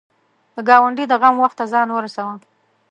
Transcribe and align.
د 0.55 0.57
ګاونډي 0.67 1.05
د 1.09 1.13
غم 1.21 1.35
وخت 1.43 1.55
ته 1.59 1.65
ځان 1.73 1.87
ورسوه 1.91 2.33